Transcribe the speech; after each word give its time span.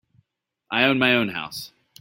I 0.71 0.85
own 0.85 0.97
my 0.97 1.13
own 1.13 1.29
house. 1.29 1.73